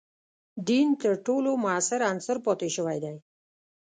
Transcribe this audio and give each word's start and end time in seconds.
دین 0.67 0.87
تر 1.01 1.13
ټولو 1.25 1.49
موثر 1.63 1.99
عنصر 2.09 2.37
پاتې 2.45 2.67
شوی 2.75 2.97
دی. 3.03 3.13